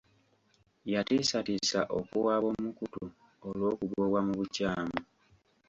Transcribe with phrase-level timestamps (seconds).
[0.93, 3.03] Yatiisatiisa okuwaaba omukutu
[3.47, 4.97] olw'okugobwa mu bukyamu.